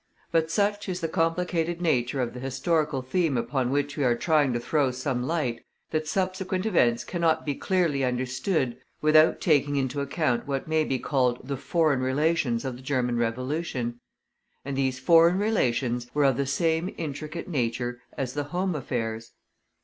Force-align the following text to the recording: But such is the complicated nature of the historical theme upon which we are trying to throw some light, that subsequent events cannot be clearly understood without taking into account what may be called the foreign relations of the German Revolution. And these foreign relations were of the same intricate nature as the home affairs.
But 0.31 0.49
such 0.49 0.89
is 0.89 0.99
the 0.99 1.07
complicated 1.07 1.79
nature 1.79 2.21
of 2.23 2.33
the 2.33 2.39
historical 2.39 3.03
theme 3.03 3.37
upon 3.37 3.69
which 3.69 3.95
we 3.97 4.03
are 4.03 4.15
trying 4.15 4.51
to 4.53 4.59
throw 4.59 4.89
some 4.89 5.21
light, 5.27 5.63
that 5.91 6.07
subsequent 6.07 6.65
events 6.65 7.03
cannot 7.03 7.45
be 7.45 7.53
clearly 7.53 8.03
understood 8.03 8.77
without 9.03 9.39
taking 9.39 9.75
into 9.75 10.01
account 10.01 10.47
what 10.47 10.67
may 10.67 10.83
be 10.85 10.97
called 10.97 11.47
the 11.47 11.55
foreign 11.55 11.99
relations 11.99 12.65
of 12.65 12.77
the 12.77 12.81
German 12.81 13.17
Revolution. 13.17 13.99
And 14.65 14.75
these 14.75 14.97
foreign 14.97 15.37
relations 15.37 16.07
were 16.15 16.23
of 16.25 16.35
the 16.37 16.47
same 16.47 16.91
intricate 16.97 17.47
nature 17.47 18.01
as 18.17 18.33
the 18.33 18.45
home 18.45 18.73
affairs. 18.73 19.33